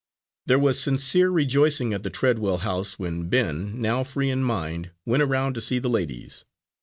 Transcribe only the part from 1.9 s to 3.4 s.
at the Treadwell house when